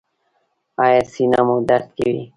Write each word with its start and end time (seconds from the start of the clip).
ایا 0.83 1.01
سینه 1.11 1.39
مو 1.47 1.55
درد 1.67 1.87
کوي؟ 1.97 2.21